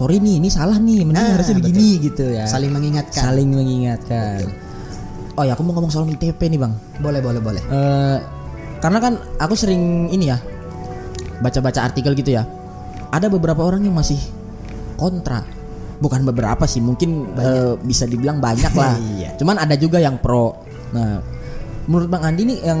[0.00, 2.48] sorry nih ini salah nih mending Nah, harusnya begini gitu ya.
[2.48, 3.20] Saling mengingatkan.
[3.20, 4.48] saling mengingatkan.
[5.36, 6.72] Oh ya aku mau ngomong soal ITP nih bang.
[7.04, 7.60] Boleh, boleh, boleh.
[7.68, 8.18] Eh,
[8.80, 10.40] karena kan aku sering ini ya
[11.44, 12.48] baca-baca artikel gitu ya.
[13.12, 14.16] Ada beberapa orang yang masih
[14.96, 15.44] kontra.
[16.00, 18.96] Bukan beberapa sih mungkin eh, bisa dibilang banyak lah.
[19.20, 19.36] Iya.
[19.36, 20.64] cuman ada juga yang pro.
[20.96, 21.20] Nah
[21.84, 22.80] menurut bang Andi nih yang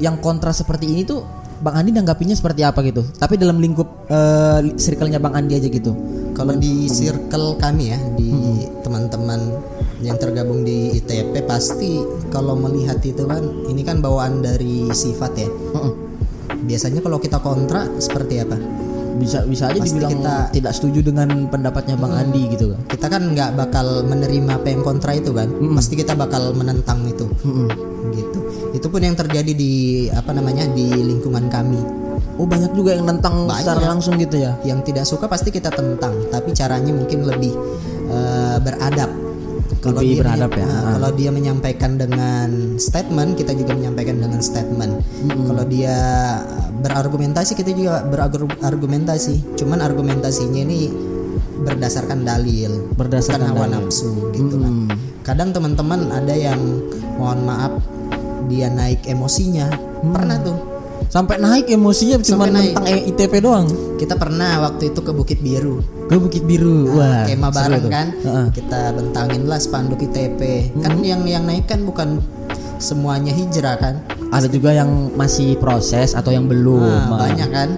[0.00, 1.20] yang kontra seperti ini tuh
[1.58, 5.92] bang Andi nanggapinnya seperti apa gitu tapi dalam lingkup eh, circle-nya bang Andi aja gitu
[6.36, 8.28] Kalau di circle kami ya, di
[8.84, 9.56] teman-teman
[10.04, 11.96] yang tergabung di ITP pasti
[12.28, 15.48] kalau melihat itu kan ini kan bawaan dari sifat ya.
[15.48, 15.92] Heeh.
[16.68, 18.60] Biasanya kalau kita kontra seperti apa?
[19.16, 23.06] bisa bisa aja Pasti dibilang kita- tidak setuju dengan pendapatnya bang Andi gitu kan Kita
[23.08, 25.48] kan nggak bakal menerima apa yang kontra itu kan.
[25.72, 27.24] Pasti kita bakal menentang itu.
[28.12, 28.38] Gitu.
[28.76, 29.72] Itu pun yang terjadi di
[30.12, 31.80] apa namanya di lingkungan kami.
[32.36, 33.64] oh banyak juga yang nentang Banyak.
[33.64, 37.52] secara langsung gitu ya Yang tidak suka pasti kita tentang, tapi caranya mungkin lebih
[38.06, 39.08] eh, beradab.
[39.80, 40.66] Kalau Lebih dia beradab ya.
[40.66, 44.98] nah, kalau dia menyampaikan dengan statement, kita juga menyampaikan dengan statement.
[45.46, 45.96] Kalau dia
[46.76, 49.56] berargumentasi, kita juga berargumentasi.
[49.56, 50.90] Cuman argumentasinya ini
[51.62, 53.86] berdasarkan dalil, Berdasarkan hawa dalil.
[53.86, 54.74] nafsu gitu kan.
[55.22, 56.58] Kadang teman-teman ada yang
[57.16, 57.72] mohon maaf
[58.46, 59.68] dia naik emosinya.
[60.02, 60.58] Pernah tuh.
[61.06, 63.70] sampai naik emosinya cuma tentang E- ITP doang.
[63.94, 65.78] Kita pernah waktu itu ke Bukit Biru.
[66.06, 68.10] ke Bukit Biru wah kema bareng kan?
[68.12, 68.46] Heeh.
[68.50, 72.18] kita bentangin lah spanduk ITP kan yang yang naik kan bukan
[72.78, 74.02] semuanya hijrah kan?
[74.30, 76.82] Ada juga yang masih proses atau yang belum.
[76.82, 77.70] Nah, Nah, banyak kan?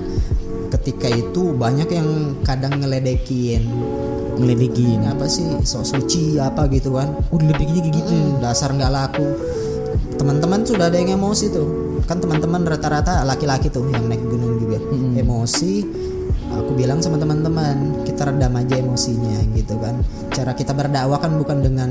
[0.69, 2.09] Ketika itu banyak yang
[2.43, 3.65] kadang ngeledekin.
[4.39, 7.11] Ngelidikin apa sih sok suci apa gitu kan?
[7.29, 9.27] Oh kayak gitu Hmm, dasar nggak laku
[10.19, 11.69] teman-teman sudah ada yang emosi tuh.
[12.05, 14.83] Kan teman-teman rata-rata laki-laki tuh yang naik gunung juga.
[15.15, 15.87] Emosi
[16.49, 20.03] aku bilang sama teman-teman kita redam aja emosinya gitu kan.
[20.35, 21.91] Cara kita berdakwah kan bukan dengan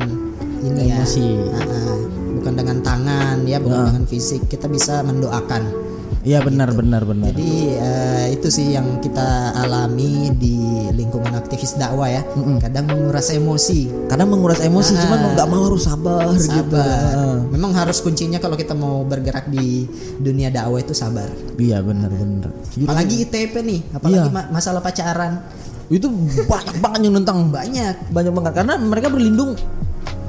[0.62, 1.24] ini Emosi.
[1.24, 1.98] ya Ah, ah.
[2.38, 4.46] bukan dengan tangan ya bukan dengan fisik.
[4.52, 5.87] Kita bisa mendoakan
[6.24, 7.30] iya benar benar benar.
[7.30, 10.56] Jadi eh, itu sih yang kita alami di
[10.94, 12.22] lingkungan aktivis dakwah ya.
[12.58, 14.08] Kadang menguras emosi.
[14.08, 16.48] Kadang menguras emosi cuman mau nggak mau harus sabar, gitu.
[16.48, 17.46] Sabar.
[17.52, 19.86] Memang harus kuncinya kalau kita mau bergerak di
[20.18, 21.28] dunia dakwah itu sabar.
[21.58, 22.50] iya benar benar.
[22.86, 24.34] Apalagi ITP nih, apalagi Iya.
[24.34, 25.42] ma- masalah pacaran.
[25.88, 26.12] itu
[26.52, 27.48] banyak banget yang nentang.
[27.48, 28.12] Banyak.
[28.12, 28.54] Banyak banget.
[28.60, 29.56] Karena mereka berlindung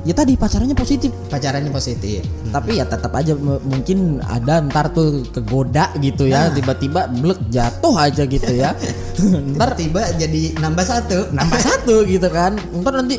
[0.06, 1.10] ya tadi pacarannya positif.
[1.30, 2.22] Pacarannya positif.
[2.48, 8.22] tapi ya tetap aja mungkin ada ntar tuh kegoda gitu ya tiba-tiba blek jatuh aja
[8.24, 8.72] gitu ya.
[9.54, 11.18] Ntar Tiba-tiba jadi nambah satu.
[11.34, 12.56] nambah satu gitu kan.
[12.56, 13.18] Ntar nanti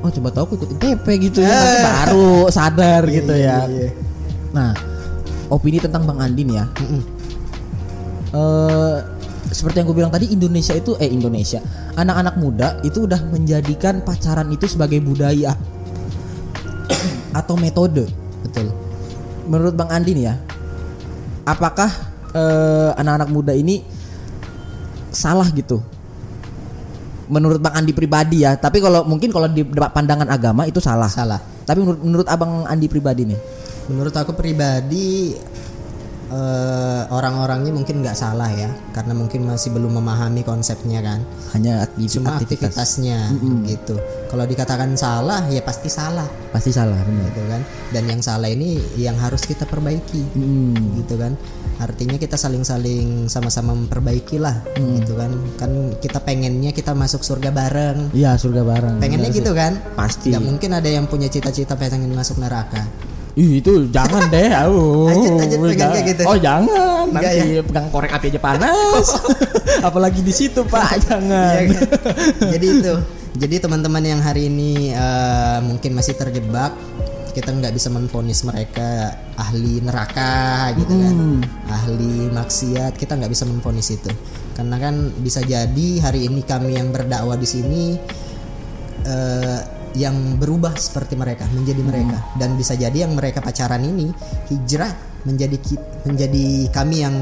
[0.00, 3.68] oh coba tahu aku ikut ITP gitu ya nanti baru sadar gitu ya.
[4.50, 4.72] nah
[5.52, 6.64] opini tentang Bang Andin ya.
[8.32, 8.96] Eh
[9.50, 11.58] seperti yang gue bilang tadi Indonesia itu eh Indonesia
[11.98, 15.58] anak-anak muda itu udah menjadikan pacaran itu sebagai budaya
[17.30, 18.06] atau metode
[18.42, 18.72] Betul.
[19.46, 20.34] menurut Bang Andi nih ya,
[21.46, 21.90] apakah
[22.34, 23.82] eh, anak-anak muda ini
[25.10, 25.82] salah gitu?
[27.30, 31.06] Menurut Bang Andi pribadi ya, tapi kalau mungkin kalau di pandangan agama itu salah.
[31.06, 31.38] Salah.
[31.62, 33.38] Tapi menurut menurut Abang Andi pribadi nih,
[33.90, 35.34] Menurut aku pribadi
[36.30, 41.20] eh, orang-orangnya mungkin nggak salah ya, karena mungkin masih belum memahami konsepnya kan.
[41.50, 42.70] hanya aktivitas, Cuma aktivitas.
[42.70, 43.18] aktivitasnya
[43.66, 43.98] gitu.
[44.26, 46.30] Kalau dikatakan salah ya pasti salah.
[46.50, 47.26] pasti salah benar.
[47.26, 50.98] gitu kan dan yang salah ini yang harus kita perbaiki Hmm.
[50.98, 51.38] gitu kan
[51.78, 54.98] artinya kita saling-saling sama-sama memperbaiki lah Hmm.
[54.98, 58.96] gitu kan kan kita pengennya kita masuk surga bareng Iya surga bareng.
[58.98, 59.58] pengennya Benar gitu sih.
[59.58, 60.28] kan Pasti.
[60.28, 62.82] Nggak mungkin ada yang punya cita-cita pengen masuk neraka
[63.34, 64.50] Ih, itu jangan deh.
[64.66, 65.94] Oh, Lanjut, lanjut, pegang jangan.
[65.94, 66.22] kayak gitu.
[66.26, 67.04] Oh jangan.
[67.10, 69.06] Enggak Nanti pegang korek api aja panas.
[69.88, 71.62] Apalagi di situ Pak, jangan.
[71.62, 71.88] Iya kan?
[72.50, 72.94] jadi itu
[73.30, 76.74] jadi teman-teman yang hari ini eh, mungkin masih terjebak
[77.30, 81.16] kita nggak bisa menfonis mereka ahli neraka gitu kan
[81.70, 84.10] ahli maksiat kita nggak bisa menfonis itu
[84.58, 87.94] karena kan bisa jadi hari ini kami yang berdakwah di sini
[89.06, 89.58] eh,
[89.98, 92.18] yang berubah seperti mereka menjadi mereka.
[92.38, 94.10] Dan bisa jadi yang mereka pacaran ini
[94.50, 94.92] hijrah
[95.26, 95.56] menjadi
[96.06, 97.16] menjadi kami yang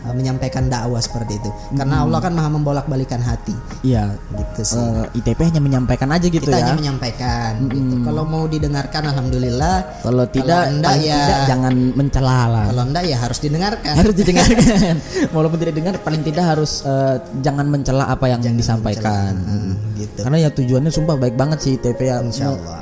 [0.00, 4.14] uh, menyampaikan dakwah seperti itu karena Allah kan maha membolak-balikan hati Iya.
[4.34, 6.62] gitu sih Eh, ITP hanya menyampaikan aja gitu kita ya.
[6.62, 7.94] hanya menyampaikan gitu.
[8.02, 12.64] kalau mau didengarkan alhamdulillah Kalau tidak, enggak paling ya- tidak jangan mencela lah.
[12.68, 14.94] kalau enggak ya harus didengarkan harus didengarkan.
[15.34, 19.32] Walaupun tidak dengar, paling tidak harus eh, jangan mencela apa yang disampaikan.
[19.36, 22.20] Hmm, gitu Karena ya tujuannya sumpah baik banget sih ITP ya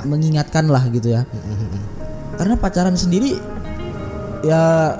[0.03, 1.21] mengingatkan lah gitu ya.
[2.33, 3.37] Karena pacaran sendiri
[4.41, 4.93] ya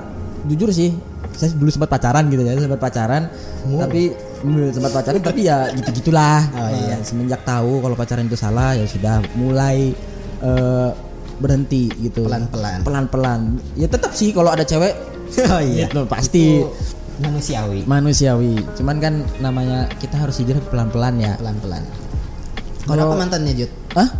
[0.44, 0.90] jujur sih
[1.38, 3.30] saya dulu sempat pacaran gitu ya sempat pacaran.
[3.64, 4.10] Tapi
[4.42, 6.98] mm, sempat pacaran tapi ya gitu gitulah Oh, iya.
[7.00, 9.94] semenjak tahu kalau pacaran itu salah ya sudah mulai
[10.42, 10.90] eh,
[11.38, 12.26] berhenti gitu.
[12.26, 12.82] Pelan-pelan.
[12.82, 13.40] pelan-pelan.
[13.72, 14.98] Ya tetap sih kalau ada cewek
[15.54, 15.86] oh iya.
[15.86, 16.58] gitu pasti.
[16.58, 16.74] Itu
[17.18, 17.82] manusiawi.
[17.82, 18.54] Manusiawi.
[18.74, 21.38] Cuman kan namanya kita harus hijrah pelan-pelan ya.
[21.38, 21.86] Pelan-pelan.
[22.84, 24.10] Kalau- berapa mantannya Jud Hah?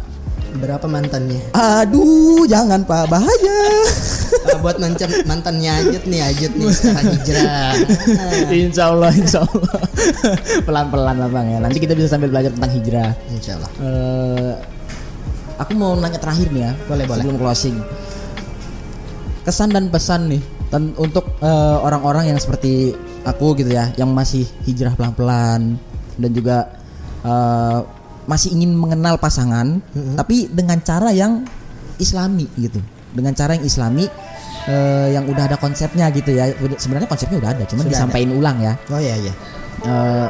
[0.48, 1.40] berapa mantannya?
[1.52, 3.60] Aduh jangan pak bahaya.
[3.68, 3.84] Ah,
[4.58, 7.72] buat mantan mantannya Ajut nih Ajut nih sekarang hijrah.
[8.64, 9.80] Insya Allah insya Allah
[10.66, 11.58] pelan-pelan lah bang ya.
[11.60, 13.10] Nanti kita bisa sambil belajar tentang hijrah.
[13.28, 14.52] Insya Allah Eh,
[15.56, 17.22] aku mau nanya terakhir nih ya Boleh, boleh.
[17.22, 17.76] sebelum closing.
[19.44, 20.42] Kesan dan pesan nih
[21.00, 22.92] untuk eh, orang-orang yang seperti
[23.24, 25.80] aku gitu ya yang masih hijrah pelan-pelan
[26.20, 26.68] dan juga
[27.24, 27.78] eh,
[28.28, 29.80] masih ingin mengenal pasangan
[30.12, 31.48] tapi dengan cara yang
[31.96, 32.78] islami gitu.
[33.08, 34.04] Dengan cara yang islami
[34.68, 36.52] eh, yang udah ada konsepnya gitu ya.
[36.76, 38.72] Sebenarnya konsepnya udah ada cuman Sudah disampaikan ulang ya.
[38.88, 39.32] Oh iya iya.
[39.82, 40.26] Eh,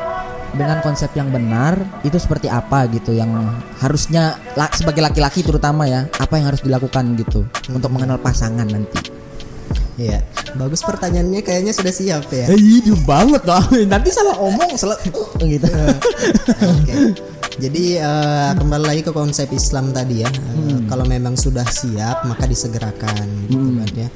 [0.48, 3.28] dengan konsep yang benar itu seperti apa gitu yang
[3.84, 9.12] harusnya la- sebagai laki-laki terutama ya apa yang harus dilakukan gitu untuk mengenal pasangan nanti.
[9.98, 10.22] Iya.
[10.56, 12.48] Bagus pertanyaannya kayaknya sudah siap ya.
[12.48, 13.60] Iya banget loh
[13.92, 14.96] nanti salah omong salah
[15.42, 15.68] gitu.
[16.64, 16.94] Oke.
[17.58, 20.30] Jadi eh, kembali lagi ke konsep Islam tadi ya.
[20.30, 24.08] Eh, Kalau memang sudah siap maka disegerakan gitu kan ya.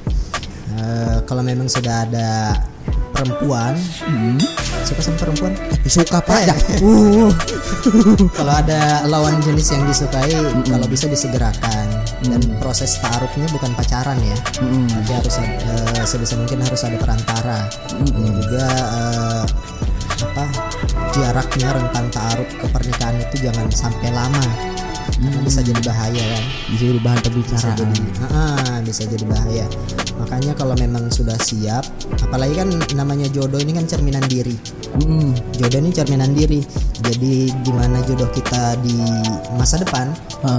[0.83, 2.59] Eh, kalau memang sudah ada
[3.15, 3.77] perempuan.
[4.83, 5.53] Suka sama perempuan?
[5.87, 6.43] Suka pak.
[6.43, 6.45] Eh.
[6.51, 7.31] ya uh.
[8.37, 10.33] Kalau ada lawan jenis yang disukai
[10.67, 11.87] kalau bisa disegerakan.
[12.23, 14.37] Dan proses taarufnya bukan pacaran ya.
[14.59, 15.59] Tapi harus ada-
[15.95, 17.71] eh, sebisa mungkin harus ada perantara.
[18.03, 19.43] Dan juga eh,
[20.23, 20.45] apa
[21.15, 24.45] jaraknya rentang taaruf ke pernikahan itu jangan sampai lama
[25.11, 26.43] karena bisa jadi bahaya kan?
[26.71, 29.65] Bisa jadi bahan bisa pembicaraan jadi ah, bisa jadi bahaya.
[30.13, 31.83] Makanya kalau memang sudah siap
[32.21, 34.55] apalagi kan namanya jodoh ini kan cerminan diri.
[35.03, 36.61] Mm, jodoh ini cerminan diri.
[37.03, 38.95] Jadi gimana jodoh kita di
[39.57, 40.13] masa depan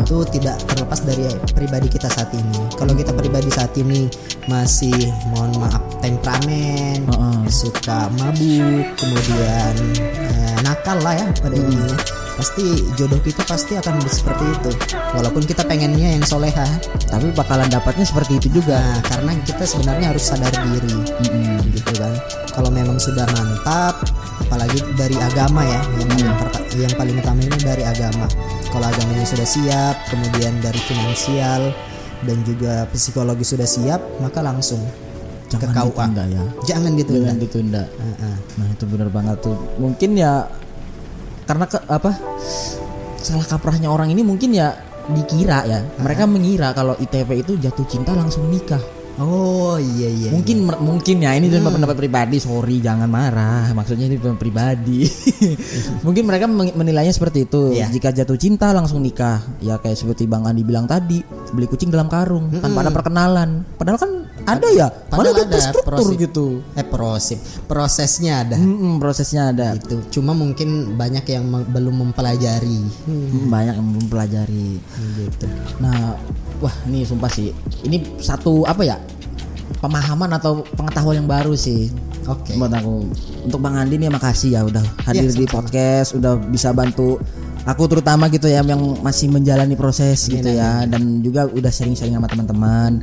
[0.04, 2.58] itu tidak terlepas dari pribadi kita saat ini.
[2.76, 4.08] Kalau kita pribadi saat ini
[4.44, 4.92] masih
[5.32, 7.40] mohon maaf temperamen Ah, ah.
[7.48, 9.72] suka mabuk kemudian
[10.04, 11.64] eh, nakal lah ya pada Hmm.
[11.64, 11.96] intinya
[12.34, 14.70] pasti jodoh kita pasti akan seperti itu
[15.12, 16.66] walaupun kita pengennya yang soleha
[17.06, 20.94] tapi bakalan dapatnya seperti itu juga Nah, karena kita sebenarnya harus sadar diri,
[21.70, 22.10] gitu kan.
[22.50, 24.02] Kalau memang sudah mantap,
[24.40, 28.26] apalagi dari agama ya, yang paling perta- yang paling utama ini dari agama.
[28.66, 31.70] Kalau agamanya sudah siap, kemudian dari finansial
[32.20, 34.82] dan juga psikologi sudah siap, maka langsung
[35.46, 35.86] ke jangan KUA.
[35.86, 37.20] ditunda ya Jangan ditunda.
[37.22, 38.36] jangan ditunda Heeh.
[38.58, 39.56] Nah itu benar banget tuh.
[39.76, 40.32] Mungkin ya
[41.44, 42.10] karena ke, apa
[43.20, 44.76] salah kaprahnya orang ini mungkin ya
[45.12, 45.80] dikira ya.
[46.00, 48.80] Mereka mengira kalau ITP itu jatuh cinta langsung nikah.
[49.14, 50.30] Oh iya iya.
[50.34, 52.42] Mungkin mer- mungkin ya ini cuma pendapat pribadi.
[52.42, 53.70] Sorry jangan marah.
[53.70, 55.06] Maksudnya ini pendapat pribadi.
[56.06, 57.78] mungkin mereka menilainya seperti itu.
[57.78, 57.94] Iya.
[57.94, 59.38] Jika jatuh cinta langsung nikah.
[59.62, 61.22] Ya kayak seperti Bang Andi bilang tadi,
[61.54, 63.62] beli kucing dalam karung tanpa ada perkenalan.
[63.78, 64.10] Padahal kan
[64.44, 64.86] ada ya.
[65.08, 66.16] Mana ada ada terstruktur prosip.
[66.20, 66.46] gitu.
[66.72, 68.56] Eh prosip, prosesnya ada.
[68.56, 69.72] Mm-mm, prosesnya ada.
[69.72, 72.80] Itu cuma mungkin banyak yang me- belum mempelajari.
[73.04, 74.68] Hmm, banyak yang belum pelajari.
[75.16, 75.46] Gitu.
[75.78, 76.14] Nah,
[76.58, 77.50] wah ini sumpah sih.
[77.82, 78.96] Ini satu apa ya?
[79.80, 81.88] Pemahaman atau pengetahuan yang baru sih.
[82.24, 82.56] Oke.
[82.56, 83.04] Buat aku.
[83.44, 87.20] Untuk Bang Andi nih makasih ya udah hadir Iya, di podcast, udah bisa bantu
[87.64, 92.28] aku terutama gitu ya yang masih menjalani proses gitu ya dan juga udah sharing-sharing sama
[92.28, 93.00] teman-teman.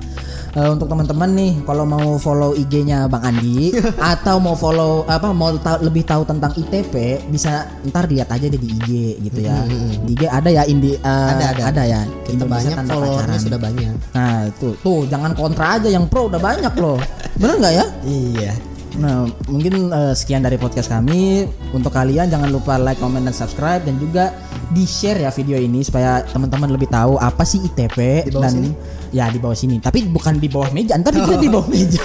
[0.52, 3.72] Eh, untuk teman-teman nih kalau mau follow IG-nya Bang Andi
[4.12, 8.60] atau mau follow apa mau tahu lebih tahu tentang ITP bisa ntar lihat aja deh
[8.60, 8.90] di IG
[9.32, 9.64] gitu ya.
[10.04, 11.64] Di IG ada ya Indi eh, Ada, ada.
[11.72, 12.02] ada ya.
[12.28, 13.94] Kita Indonesia banyak followernya sudah banyak.
[14.12, 17.00] Nah itu tuh jangan kontra aja yang pro udah banyak loh.
[17.40, 17.86] Bener nggak ya?
[18.04, 18.54] Iya.
[19.00, 21.48] Nah mungkin eh, sekian dari podcast kami.
[21.72, 24.36] Untuk kalian jangan lupa like, comment dan subscribe dan juga
[24.72, 28.54] di share ya video ini supaya teman-teman lebih tahu apa sih ITP Di bawah dan
[28.56, 28.70] sini?
[29.12, 29.76] ya di bawah sini.
[29.84, 30.96] Tapi bukan di bawah meja.
[30.96, 32.00] Ntar dikira di bawah meja.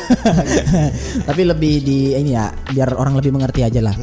[1.31, 3.95] Tapi lebih di ini ya biar orang lebih mengerti aja lah.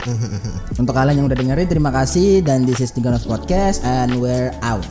[0.80, 4.88] Untuk kalian yang udah dengerin terima kasih dan this is Tiganos Podcast and we're out.